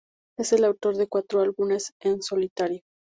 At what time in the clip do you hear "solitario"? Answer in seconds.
2.23-2.81